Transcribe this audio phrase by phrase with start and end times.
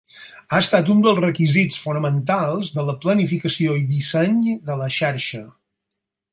[0.53, 5.47] Ha estat un dels requisits fonamentals de la planificació i disseny de la xarxa.